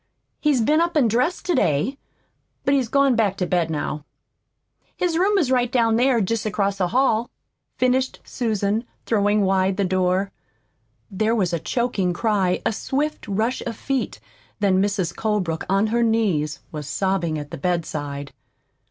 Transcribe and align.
He's 0.39 0.61
been 0.61 0.81
up 0.81 0.97
an' 0.97 1.07
dressed 1.07 1.45
to 1.45 1.53
day, 1.53 1.99
but 2.65 2.73
he's 2.73 2.87
gone 2.89 3.15
back 3.15 3.37
to 3.37 3.45
bed 3.45 3.69
now. 3.69 4.03
His 4.97 5.15
room 5.15 5.37
is 5.37 5.51
right 5.51 5.71
down 5.71 5.99
here, 5.99 6.19
jest 6.21 6.47
across 6.47 6.79
the 6.79 6.87
hall," 6.87 7.29
finished 7.77 8.19
Susan, 8.23 8.83
throwing 9.05 9.41
wide 9.43 9.77
the 9.77 9.85
door. 9.85 10.31
There 11.11 11.35
was 11.35 11.53
a 11.53 11.59
choking 11.59 12.13
cry, 12.13 12.63
a 12.65 12.73
swift 12.73 13.27
rush 13.27 13.61
of 13.67 13.77
feet, 13.77 14.19
then 14.59 14.81
Mrs. 14.81 15.15
Colebrook, 15.15 15.65
on 15.69 15.85
her 15.85 16.01
knees, 16.01 16.61
was 16.71 16.87
sobbing 16.87 17.37
at 17.37 17.51
the 17.51 17.57
bedside. 17.59 18.33